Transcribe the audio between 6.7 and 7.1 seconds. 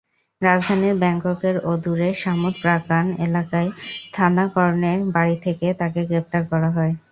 হয়।